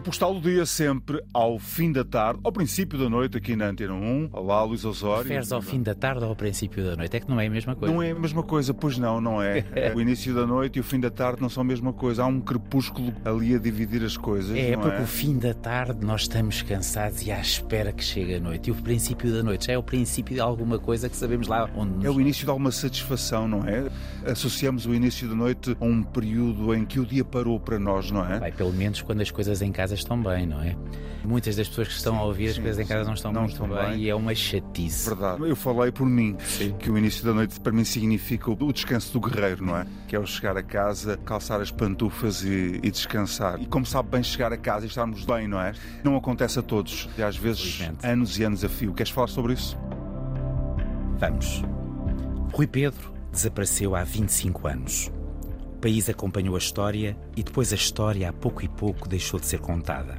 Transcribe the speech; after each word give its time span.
postal 0.00 0.34
do 0.34 0.40
dia 0.40 0.66
sempre 0.66 1.22
ao 1.32 1.58
fim 1.58 1.92
da 1.92 2.04
tarde, 2.04 2.40
ao 2.42 2.50
princípio 2.50 2.98
da 2.98 3.08
noite, 3.08 3.36
aqui 3.36 3.54
na 3.54 3.66
Antena 3.66 3.94
1. 3.94 4.30
Olá, 4.32 4.62
Luís 4.64 4.84
Osório. 4.84 5.22
Referes 5.22 5.52
ao 5.52 5.62
fim 5.62 5.80
da 5.80 5.94
tarde 5.94 6.24
ou 6.24 6.30
ao 6.30 6.36
princípio 6.36 6.84
da 6.84 6.96
noite? 6.96 7.16
É 7.16 7.20
que 7.20 7.28
não 7.28 7.40
é 7.40 7.46
a 7.46 7.50
mesma 7.50 7.76
coisa. 7.76 7.94
Não 7.94 8.02
é 8.02 8.10
a 8.10 8.14
mesma 8.14 8.42
coisa, 8.42 8.74
pois 8.74 8.98
não, 8.98 9.20
não 9.20 9.40
é. 9.40 9.64
o 9.94 10.00
início 10.00 10.34
da 10.34 10.44
noite 10.44 10.78
e 10.78 10.80
o 10.80 10.82
fim 10.82 10.98
da 10.98 11.10
tarde 11.10 11.40
não 11.40 11.48
são 11.48 11.60
a 11.60 11.64
mesma 11.64 11.92
coisa. 11.92 12.24
Há 12.24 12.26
um 12.26 12.40
crepúsculo 12.40 13.14
ali 13.24 13.54
a 13.54 13.58
dividir 13.58 14.02
as 14.02 14.16
coisas. 14.16 14.56
É, 14.56 14.76
porque 14.76 15.00
é? 15.00 15.02
o 15.02 15.06
fim 15.06 15.38
da 15.38 15.54
tarde 15.54 16.04
nós 16.04 16.22
estamos 16.22 16.60
cansados 16.62 17.24
e 17.24 17.30
à 17.30 17.40
espera 17.40 17.92
que 17.92 18.02
chegue 18.02 18.34
a 18.34 18.40
noite. 18.40 18.70
E 18.70 18.72
o 18.72 18.74
princípio 18.74 19.32
da 19.32 19.42
noite 19.42 19.66
já 19.66 19.74
é 19.74 19.78
o 19.78 19.82
princípio 19.82 20.34
de 20.34 20.40
alguma 20.40 20.78
coisa 20.78 21.08
que 21.08 21.16
sabemos 21.16 21.46
lá 21.46 21.70
onde 21.76 21.92
nos... 21.94 22.04
É 22.04 22.10
o 22.10 22.20
início 22.20 22.44
de 22.44 22.50
alguma 22.50 22.72
satisfação, 22.72 23.46
não 23.46 23.62
é? 23.64 23.86
Associamos 24.26 24.86
o 24.86 24.94
início 24.94 25.28
da 25.28 25.34
noite 25.34 25.76
a 25.80 25.84
um 25.84 26.02
período 26.02 26.74
em 26.74 26.84
que 26.84 26.98
o 26.98 27.06
dia 27.06 27.24
parou 27.24 27.60
para 27.60 27.78
nós, 27.78 28.10
não 28.10 28.24
é? 28.24 28.38
Vai, 28.38 28.52
pelo 28.52 28.72
menos 28.72 29.00
quando 29.02 29.20
as 29.20 29.30
coisas 29.30 29.62
em 29.62 29.70
casa 29.70 29.83
estão 29.92 30.20
bem, 30.22 30.46
não 30.46 30.60
é? 30.62 30.76
Muitas 31.24 31.56
das 31.56 31.66
pessoas 31.68 31.88
que 31.88 31.94
estão 31.94 32.12
Sim, 32.14 32.20
a 32.20 32.22
ouvir 32.24 32.48
as 32.50 32.56
sim, 32.56 32.60
coisas 32.62 32.78
em 32.78 32.86
casa 32.86 33.04
não 33.04 33.14
estão 33.14 33.32
não 33.32 33.40
muito 33.42 33.52
estão 33.54 33.66
bem, 33.66 33.90
bem. 33.92 34.00
e 34.00 34.10
é 34.10 34.14
uma 34.14 34.34
chatice. 34.34 35.08
Verdade. 35.08 35.42
Eu 35.48 35.56
falei 35.56 35.90
por 35.90 36.06
mim 36.06 36.36
Sim. 36.38 36.74
que 36.78 36.90
o 36.90 36.98
início 36.98 37.24
da 37.24 37.32
noite 37.32 37.58
para 37.60 37.72
mim 37.72 37.82
significa 37.82 38.50
o 38.50 38.72
descanso 38.74 39.10
do 39.10 39.20
guerreiro, 39.26 39.64
não 39.64 39.74
é? 39.74 39.86
Que 40.06 40.16
é 40.16 40.18
o 40.18 40.26
chegar 40.26 40.54
a 40.58 40.62
casa, 40.62 41.16
calçar 41.24 41.62
as 41.62 41.70
pantufas 41.70 42.42
e, 42.44 42.78
e 42.82 42.90
descansar. 42.90 43.58
E 43.58 43.64
como 43.64 43.86
sabe 43.86 44.10
bem 44.10 44.22
chegar 44.22 44.52
a 44.52 44.58
casa 44.58 44.84
e 44.84 44.88
estarmos 44.88 45.24
bem, 45.24 45.48
não 45.48 45.58
é? 45.58 45.72
Não 46.04 46.14
acontece 46.14 46.58
a 46.58 46.62
todos. 46.62 47.08
E 47.16 47.22
às 47.22 47.36
vezes 47.38 47.76
Felizmente. 47.76 48.06
anos 48.06 48.38
e 48.38 48.44
anos 48.44 48.62
a 48.62 48.68
fio. 48.68 48.92
Queres 48.92 49.10
falar 49.10 49.28
sobre 49.28 49.54
isso? 49.54 49.78
Vamos. 51.18 51.62
Rui 52.52 52.66
Pedro 52.66 53.14
desapareceu 53.32 53.96
há 53.96 54.04
25 54.04 54.68
anos. 54.68 55.10
País 55.84 56.08
acompanhou 56.08 56.54
a 56.54 56.58
história 56.58 57.14
e 57.36 57.42
depois 57.42 57.70
a 57.70 57.76
história, 57.76 58.30
a 58.30 58.32
pouco 58.32 58.64
e 58.64 58.68
pouco, 58.68 59.06
deixou 59.06 59.38
de 59.38 59.44
ser 59.44 59.60
contada. 59.60 60.18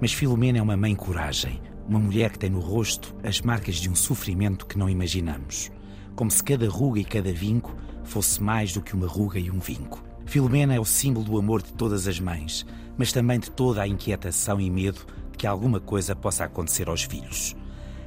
Mas 0.00 0.14
Filomena 0.14 0.56
é 0.56 0.62
uma 0.62 0.74
mãe 0.74 0.96
coragem, 0.96 1.60
uma 1.86 1.98
mulher 1.98 2.30
que 2.30 2.38
tem 2.38 2.48
no 2.48 2.60
rosto 2.60 3.14
as 3.22 3.42
marcas 3.42 3.74
de 3.74 3.90
um 3.90 3.94
sofrimento 3.94 4.64
que 4.64 4.78
não 4.78 4.88
imaginamos. 4.88 5.70
Como 6.14 6.30
se 6.30 6.42
cada 6.42 6.66
ruga 6.66 6.98
e 6.98 7.04
cada 7.04 7.30
vinco 7.30 7.76
fosse 8.04 8.42
mais 8.42 8.72
do 8.72 8.80
que 8.80 8.94
uma 8.94 9.06
ruga 9.06 9.38
e 9.38 9.50
um 9.50 9.58
vinco. 9.58 10.02
Filomena 10.24 10.74
é 10.74 10.80
o 10.80 10.84
símbolo 10.86 11.26
do 11.26 11.38
amor 11.38 11.60
de 11.60 11.74
todas 11.74 12.08
as 12.08 12.18
mães, 12.18 12.64
mas 12.96 13.12
também 13.12 13.38
de 13.38 13.50
toda 13.50 13.82
a 13.82 13.86
inquietação 13.86 14.58
e 14.58 14.70
medo 14.70 15.00
de 15.30 15.36
que 15.36 15.46
alguma 15.46 15.78
coisa 15.78 16.16
possa 16.16 16.44
acontecer 16.44 16.88
aos 16.88 17.02
filhos. 17.02 17.54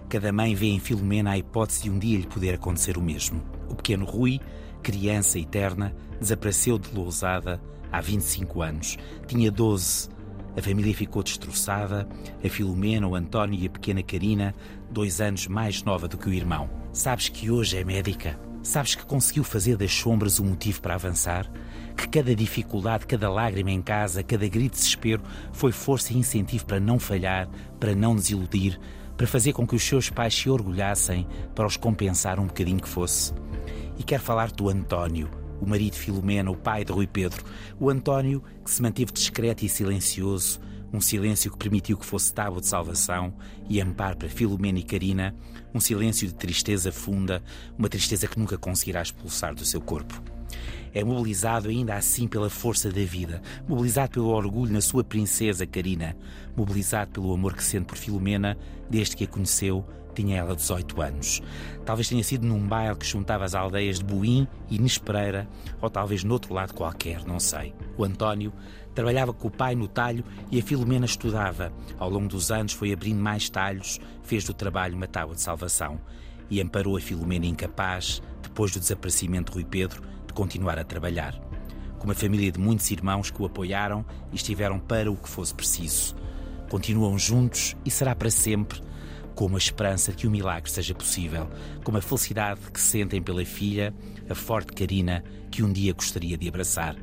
Cada 0.10 0.34
mãe 0.34 0.56
vê 0.56 0.66
em 0.66 0.80
Filomena 0.80 1.30
a 1.30 1.38
hipótese 1.38 1.84
de 1.84 1.92
um 1.92 2.00
dia 2.00 2.17
lhe 2.17 2.26
poder 2.26 2.56
acontecer 2.56 2.98
o 2.98 3.02
mesmo. 3.02 3.44
O 3.70 3.76
pequeno 3.76 4.06
Rui, 4.06 4.42
criança 4.82 5.38
eterna, 5.38 5.96
desapareceu 6.20 6.78
de 6.78 6.94
Lousada 6.94 7.62
há 7.92 8.02
25 8.02 8.62
anos. 8.62 8.98
Tinha 9.28 9.52
12. 9.52 10.10
A 10.58 10.62
família 10.62 10.94
ficou 10.94 11.24
destroçada. 11.24 12.08
A 12.44 12.50
Filomena, 12.50 13.08
o 13.08 13.16
António 13.16 13.60
e 13.60 13.68
a 13.68 13.70
pequena 13.70 14.04
Karina, 14.04 14.54
dois 14.90 15.22
anos 15.22 15.48
mais 15.48 15.84
nova 15.84 16.08
do 16.08 16.18
que 16.18 16.30
o 16.30 16.34
irmão. 16.34 16.70
Sabes 16.92 17.30
que 17.30 17.50
hoje 17.52 17.78
é 17.78 17.84
médica? 17.84 18.40
Sabes 18.62 18.94
que 18.94 19.06
conseguiu 19.06 19.44
fazer 19.44 19.78
das 19.78 19.94
sombras 19.94 20.40
um 20.40 20.46
motivo 20.46 20.82
para 20.82 20.96
avançar? 20.96 21.50
Que 21.96 22.08
cada 22.08 22.36
dificuldade, 22.36 23.06
cada 23.06 23.30
lágrima 23.30 23.72
em 23.72 23.82
casa, 23.82 24.22
cada 24.22 24.48
grito 24.48 24.74
de 24.74 24.80
desespero 24.82 25.22
foi 25.54 25.72
força 25.72 26.14
e 26.14 26.18
incentivo 26.18 26.66
para 26.66 26.80
não 26.80 27.00
falhar, 27.00 27.48
para 27.80 27.96
não 27.96 28.16
desiludir, 28.16 28.80
para 29.16 29.28
fazer 29.28 29.54
com 29.54 29.66
que 29.66 29.76
os 29.76 29.84
seus 29.84 30.10
pais 30.10 30.34
se 30.34 30.50
orgulhassem, 30.50 31.28
para 31.56 31.68
os 31.68 31.78
compensar 31.78 32.40
um 32.40 32.48
bocadinho 32.48 32.82
que 32.82 32.88
fosse. 32.88 33.34
E 34.00 34.03
quero 34.03 34.23
falar 34.23 34.50
do 34.50 34.69
António, 34.69 35.30
o 35.59 35.67
marido 35.67 35.92
de 35.92 35.99
Filomena, 35.99 36.49
o 36.49 36.55
pai 36.55 36.86
de 36.86 36.92
Rui 36.93 37.05
Pedro. 37.05 37.43
O 37.77 37.89
António 37.89 38.42
que 38.64 38.71
se 38.71 38.82
manteve 38.82 39.11
discreto 39.11 39.65
e 39.65 39.70
silencioso, 39.70 40.61
um 40.93 41.02
silêncio 41.02 41.52
que 41.52 41.58
permitiu 41.58 41.98
que 41.98 42.05
fosse 42.05 42.33
tábua 42.33 42.61
de 42.61 42.67
salvação 42.67 43.33
e 43.70 43.82
amparo 43.82 44.15
para 44.15 44.30
Filomena 44.30 44.80
e 44.80 44.83
Karina, 44.83 45.36
um 45.73 45.82
silêncio 45.82 46.26
de 46.30 46.33
tristeza 46.33 46.93
funda, 46.93 47.43
uma 47.77 47.89
tristeza 47.89 48.26
que 48.26 48.39
nunca 48.39 48.58
conseguirá 48.58 49.02
expulsar 49.02 49.54
do 49.54 49.65
seu 49.65 49.82
corpo. 49.82 50.23
É 50.93 51.04
mobilizado 51.04 51.67
ainda 51.67 51.93
assim 51.93 52.26
pela 52.26 52.49
força 52.49 52.89
da 52.89 53.04
vida, 53.04 53.42
mobilizado 53.67 54.11
pelo 54.11 54.30
orgulho 54.30 54.71
na 54.71 54.82
sua 54.82 55.04
princesa 55.04 55.67
Karina, 55.67 56.15
mobilizado 56.55 57.11
pelo 57.11 57.33
amor 57.33 57.54
que 57.54 57.64
sente 57.64 57.86
por 57.86 57.98
Filomena 57.98 58.58
desde 58.89 59.17
que 59.17 59.26
a 59.26 59.27
conheceu, 59.27 59.86
tinha 60.20 60.38
ela 60.38 60.54
18 60.54 61.02
anos. 61.02 61.42
Talvez 61.86 62.10
tenha 62.10 62.24
sido 62.24 62.46
num 62.46 62.68
baile 62.68 62.98
que 62.98 63.06
juntava 63.06 63.46
as 63.46 63.56
aldeias 63.56 64.00
de 64.00 64.04
Boim 64.04 64.48
e 64.70 64.78
Nespereira, 64.78 65.48
ou 65.82 65.90
talvez 65.90 66.26
noutro 66.26 66.54
lado 66.54 66.74
qualquer, 66.74 67.26
não 67.26 67.40
sei. 67.40 67.74
O 67.98 68.04
António 68.04 68.52
trabalhava 68.94 69.32
com 69.32 69.48
o 69.48 69.52
pai 69.52 69.76
no 69.76 69.88
talho 69.88 70.24
e 70.52 70.60
a 70.60 70.64
Filomena 70.64 71.06
estudava. 71.06 71.72
Ao 71.98 72.10
longo 72.10 72.28
dos 72.28 72.52
anos 72.52 72.74
foi 72.74 72.92
abrindo 72.92 73.22
mais 73.22 73.50
talhos, 73.50 73.98
fez 74.22 74.44
do 74.44 74.54
trabalho 74.54 74.96
uma 74.96 75.08
tábua 75.08 75.36
de 75.36 75.42
salvação 75.42 76.00
e 76.50 76.60
amparou 76.60 76.98
a 76.98 77.02
Filomena 77.02 77.46
incapaz, 77.46 78.22
depois 78.42 78.72
do 78.74 78.80
desaparecimento 78.80 79.52
de 79.52 79.60
Rui 79.60 79.66
Pedro, 79.66 80.02
de 80.28 80.34
continuar 80.34 80.78
a 80.78 80.84
trabalhar. 80.84 81.34
Com 81.98 82.06
uma 82.06 82.16
família 82.16 82.52
de 82.52 82.60
muitos 82.60 82.92
irmãos 82.92 83.32
que 83.32 83.42
o 83.42 83.46
apoiaram 83.46 84.06
e 84.34 84.36
estiveram 84.36 84.80
para 84.80 85.10
o 85.12 85.16
que 85.16 85.30
fosse 85.30 85.54
preciso. 85.54 86.16
Continuam 86.70 87.18
juntos 87.18 87.76
e 87.86 87.92
será 87.92 88.16
para 88.16 88.30
sempre, 88.30 88.82
com 89.39 89.45
uma 89.45 89.58
esperança 89.58 90.11
que 90.11 90.27
o 90.27 90.30
milagre 90.30 90.70
seja 90.70 90.94
possível, 90.94 91.50
com 91.86 91.95
a 91.95 92.02
felicidade 92.02 92.60
que 92.73 92.82
sentem 92.82 93.22
pela 93.23 93.45
filha, 93.45 93.94
a 94.30 94.36
forte 94.36 94.73
Karina, 94.73 95.23
que 95.50 95.64
um 95.64 95.72
dia 95.72 95.94
gostaria 95.94 96.38
de 96.38 96.45
abraçar, 96.45 96.98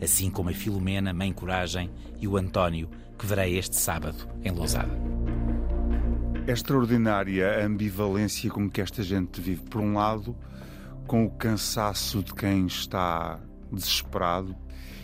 assim 0.00 0.30
como 0.30 0.48
a 0.48 0.54
Filomena, 0.54 1.12
mãe 1.12 1.30
coragem, 1.34 1.90
e 2.18 2.26
o 2.26 2.38
António, 2.38 2.88
que 3.18 3.26
verei 3.26 3.58
este 3.58 3.76
sábado 3.76 4.26
em 4.42 4.50
Lousada. 4.50 4.90
É 6.46 6.52
extraordinária 6.52 7.60
a 7.60 7.66
ambivalência 7.66 8.50
com 8.50 8.70
que 8.70 8.80
esta 8.80 9.02
gente 9.02 9.38
vive. 9.38 9.60
Por 9.60 9.82
um 9.82 9.92
lado, 9.92 10.34
com 11.06 11.26
o 11.26 11.30
cansaço 11.30 12.22
de 12.22 12.32
quem 12.32 12.64
está 12.64 13.38
desesperado 13.70 14.56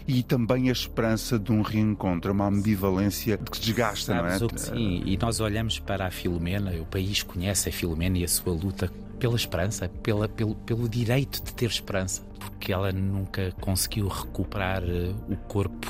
e 0.09 0.23
também 0.23 0.71
a 0.71 0.73
esperança 0.73 1.39
de 1.39 1.53
um 1.53 1.61
reencontro, 1.61 2.33
uma 2.33 2.47
ambivalência 2.47 3.37
de 3.37 3.51
que 3.51 3.61
desgasta, 3.61 4.15
não 4.15 4.25
é? 4.25 4.39
Sabes 4.39 4.43
o 4.43 4.49
que 4.49 4.61
sim, 4.61 5.03
e 5.05 5.19
nós 5.19 5.39
olhamos 5.39 5.79
para 5.79 6.07
a 6.07 6.11
Filomena, 6.11 6.73
o 6.81 6.87
país 6.87 7.23
conhece 7.23 7.69
a 7.69 7.73
Filomena 7.73 8.17
e 8.17 8.25
a 8.25 8.29
sua 8.29 8.55
luta 8.55 8.91
pela 9.19 9.37
esperança, 9.37 9.87
pela, 10.03 10.27
pelo, 10.27 10.55
pelo 10.55 10.89
direito 10.89 11.45
de 11.45 11.53
ter 11.53 11.67
esperança, 11.67 12.23
porque 12.41 12.73
ela 12.73 12.91
nunca 12.91 13.53
conseguiu 13.61 14.09
recuperar 14.09 14.83
eh, 14.83 15.13
o 15.29 15.37
corpo 15.37 15.87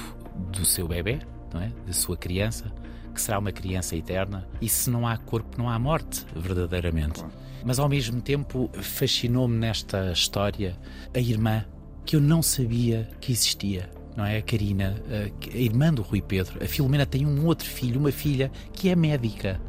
do 0.51 0.65
seu 0.65 0.89
bebê, 0.89 1.21
não 1.55 1.61
é? 1.61 1.71
da 1.87 1.93
sua 1.93 2.17
criança, 2.17 2.73
que 3.15 3.23
será 3.23 3.39
uma 3.39 3.53
criança 3.53 3.95
eterna, 3.95 4.49
e 4.61 4.69
se 4.69 4.91
não 4.91 5.07
há 5.07 5.17
corpo, 5.17 5.57
não 5.57 5.71
há 5.71 5.79
morte, 5.79 6.27
verdadeiramente. 6.35 7.21
Claro. 7.21 7.33
Mas 7.65 7.79
ao 7.79 7.89
mesmo 7.89 8.21
tempo 8.21 8.69
fascinou-me 8.73 9.57
nesta 9.57 10.11
história 10.11 10.77
a 11.15 11.21
irmã 11.21 11.65
que 12.05 12.17
eu 12.17 12.21
não 12.21 12.43
sabia 12.43 13.09
que 13.21 13.31
existia. 13.31 13.98
Não 14.19 14.27
é? 14.27 14.39
A 14.39 14.43
Karina, 14.43 15.01
a 15.09 15.57
irmã 15.57 15.95
do 15.95 16.03
Rui 16.03 16.21
Pedro. 16.21 16.59
A 16.61 16.67
Filomena 16.67 17.07
tem 17.07 17.25
um 17.25 17.47
outro 17.47 17.69
filho, 17.69 18.01
uma 18.01 18.11
filha, 18.11 18.51
que 18.73 18.89
é 18.89 18.97
médica. 18.97 19.61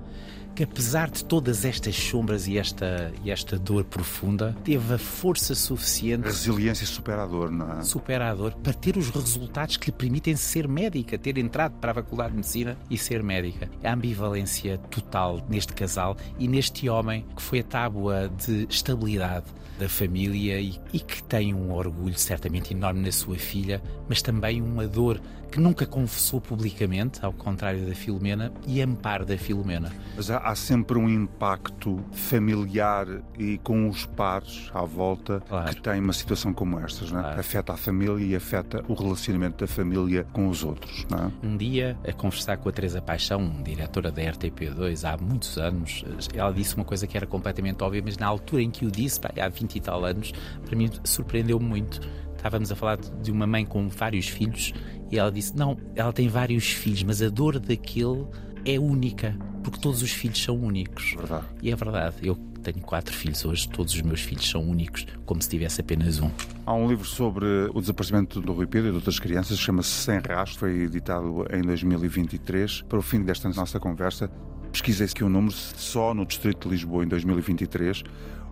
Que 0.56 0.64
apesar 0.64 1.10
de 1.10 1.24
todas 1.24 1.64
estas 1.64 1.96
sombras 1.96 2.48
e 2.48 2.58
esta, 2.58 3.14
e 3.24 3.32
esta 3.32 3.58
dor 3.58 3.86
profunda, 3.86 4.56
teve 4.64 4.94
a 4.94 4.98
força 4.98 5.56
suficiente 5.56 6.26
Resiliência 6.26 6.86
superador, 6.86 7.50
não 7.50 7.80
é? 7.80 7.82
superador 7.82 8.54
para 8.62 8.74
ter 8.74 8.98
os 8.98 9.10
resultados 9.10 9.78
que 9.78 9.88
lhe 9.88 9.96
permitem 9.96 10.36
ser 10.36 10.68
médica, 10.68 11.18
ter 11.18 11.38
entrado 11.38 11.74
para 11.80 11.92
a 11.92 11.96
Faculdade 11.96 12.32
de 12.32 12.38
Medicina 12.38 12.78
e 12.90 12.98
ser 12.98 13.24
médica. 13.24 13.70
A 13.84 13.94
ambivalência 13.94 14.78
total 14.90 15.42
neste 15.50 15.74
casal 15.74 16.18
e 16.38 16.48
neste 16.48 16.90
homem 16.90 17.26
que 17.36 17.42
foi 17.42 17.60
a 17.60 17.64
tábua 17.64 18.30
de 18.46 18.68
estabilidade 18.70 19.46
da 19.80 19.88
família 19.88 20.60
e, 20.60 20.80
e 20.92 21.00
que 21.00 21.24
tem 21.24 21.54
um 21.54 21.72
orgulho 21.72 22.18
certamente 22.18 22.74
enorme 22.74 23.02
na 23.02 23.12
sua 23.12 23.38
filha, 23.38 23.82
mas 24.10 24.22
também 24.22 24.62
uma 24.62 24.86
dor 24.86 25.22
que 25.50 25.60
nunca 25.60 25.86
confessou 25.86 26.40
publicamente, 26.40 27.26
ao 27.26 27.34
contrário 27.34 27.86
da 27.86 27.96
Filomena, 27.96 28.52
e 28.68 28.82
amparo 28.82 29.26
da 29.26 29.38
Filomena. 29.38 29.92
Mas 30.16 30.30
há, 30.30 30.38
há 30.44 30.56
sempre 30.56 30.98
um 30.98 31.08
impacto 31.10 32.00
familiar 32.12 33.08
e 33.38 33.58
com 33.60 33.88
os 33.90 34.06
pares 34.06 34.70
à 34.74 34.84
volta 34.84 35.42
Claro. 35.48 35.76
que 35.76 35.82
tem 35.82 36.00
uma 36.00 36.14
situação 36.14 36.54
como 36.54 36.80
estas, 36.80 37.12
não 37.12 37.20
é? 37.20 37.24
Claro. 37.24 37.40
Afeta 37.40 37.74
a 37.74 37.78
família 37.78 38.26
e 38.26 38.36
afeta 38.36 38.84
o 38.88 38.94
relacionamento 38.94 39.58
da 39.66 39.68
família 39.68 40.26
com 40.32 40.48
os 40.48 40.64
outros, 40.64 41.06
é? 41.12 41.46
Um 41.48 41.58
dia, 41.58 41.98
a 42.08 42.14
conversar 42.14 42.58
com 42.58 42.70
a 42.70 42.72
Teresa 42.72 43.02
Paixão, 43.02 43.50
diretora 43.64 44.12
da 44.12 44.22
RTP2 44.22 45.04
há 45.04 45.18
muitos 45.18 45.58
anos, 45.58 46.04
ela 46.34 46.52
disse 46.52 46.76
uma 46.76 46.86
coisa 46.86 47.06
que 47.08 47.16
era 47.18 47.26
completamente 47.28 47.84
óbvia, 47.84 48.02
mas 48.04 48.18
na 48.18 48.28
altura 48.28 48.62
em 48.62 48.70
que 48.72 48.86
o 48.86 48.92
disse, 48.92 49.20
pá, 49.20 49.32
há 49.40 49.50
20 49.50 49.76
e 49.76 49.80
tal 49.82 50.04
anos, 50.06 50.32
para 50.66 50.76
mim 50.76 50.90
surpreendeu-me 51.04 51.66
muito. 51.66 52.00
Estávamos 52.36 52.72
a 52.72 52.76
falar 52.76 52.98
de 52.98 53.32
uma 53.32 53.46
mãe 53.46 53.66
com 53.66 53.90
vários 53.90 54.28
filhos 54.30 54.74
e 55.12 55.20
ela 55.20 55.30
disse: 55.30 55.54
Não, 55.58 55.76
ela 55.94 56.14
tem 56.14 56.30
vários 56.30 56.70
filhos, 56.72 57.04
mas 57.04 57.22
a 57.22 57.28
dor 57.28 57.60
daquele 57.60 58.26
é 58.76 58.80
única. 58.80 59.36
porque 59.64 59.80
todos 59.80 60.02
os 60.02 60.12
filhos 60.12 60.42
são 60.42 60.56
únicos. 60.56 61.14
Verdade. 61.18 61.46
E 61.62 61.72
é 61.72 61.76
verdade. 61.76 62.16
Eu 62.22 62.36
tenho 62.64 62.80
quatro 62.82 63.14
filhos 63.14 63.44
hoje, 63.46 63.68
todos 63.70 63.94
os 63.94 64.02
meus 64.02 64.22
filhos 64.22 64.50
são 64.50 64.62
únicos, 64.62 65.06
como 65.26 65.42
se 65.42 65.50
tivesse 65.50 65.82
apenas 65.82 66.20
um. 66.20 66.30
Há 66.66 66.74
um 66.74 66.88
livro 66.88 67.06
sobre 67.06 67.46
o 67.74 67.80
desaparecimento 67.80 68.42
do 68.42 68.54
Rui 68.54 68.68
Pedro 68.68 68.90
e 68.90 68.92
de 68.92 68.98
outras 68.98 69.20
crianças, 69.20 69.58
chama-se 69.58 69.90
Sem 69.90 70.20
Rastro, 70.20 70.60
foi 70.60 70.84
editado 70.84 71.46
em 71.52 71.62
2023. 71.62 72.84
Para 72.84 73.00
o 73.00 73.02
fim 73.02 73.24
desta 73.24 73.50
nossa 73.50 73.80
conversa, 73.80 74.30
pesquisei-se 74.72 75.14
que 75.14 75.24
o 75.24 75.30
número 75.30 75.54
só 75.54 76.14
no 76.14 76.26
Distrito 76.26 76.68
de 76.68 76.76
Lisboa 76.76 77.04
em 77.04 77.08
2023 77.08 78.04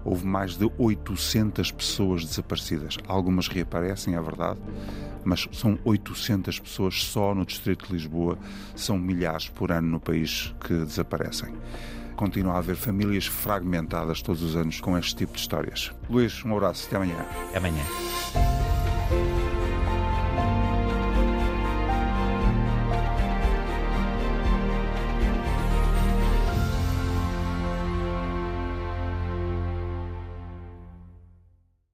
houve 0.04 0.26
mais 0.26 0.58
de 0.58 0.72
800 0.78 1.72
pessoas 1.72 2.24
desaparecidas. 2.24 2.98
Algumas 3.08 3.48
reaparecem, 3.48 4.16
é 4.16 4.22
verdade, 4.22 4.60
mas 5.24 5.48
são 5.52 5.78
800 5.84 6.60
pessoas 6.60 7.04
só 7.04 7.36
no 7.36 7.46
Distrito 7.46 7.88
de 7.88 7.94
Lisboa. 7.94 8.38
São 8.76 8.98
milhares 8.98 9.50
por 9.50 9.72
ano 9.72 9.90
no 9.90 10.00
país 10.00 10.54
que 10.66 10.74
desaparecem. 10.74 11.54
Continua 12.16 12.54
a 12.54 12.58
haver 12.58 12.76
famílias 12.76 13.28
fragmentadas 13.28 14.22
todos 14.22 14.42
os 14.42 14.56
anos 14.56 14.80
com 14.80 14.98
este 14.98 15.16
tipo 15.16 15.34
de 15.34 15.40
histórias. 15.40 15.92
Luís, 16.10 16.44
um 16.44 16.54
abraço. 16.56 16.88
Até 16.88 16.96
amanhã. 16.96 17.26
Até 17.50 17.58
amanhã. 17.58 17.84